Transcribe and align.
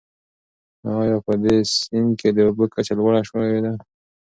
آیا 0.99 1.17
په 1.25 1.33
دې 1.43 1.55
سیند 1.77 2.11
کې 2.19 2.29
د 2.33 2.37
اوبو 2.47 2.63
کچه 2.73 2.93
لوړه 2.99 3.21
شوې 3.29 3.59
ده؟ 3.65 3.73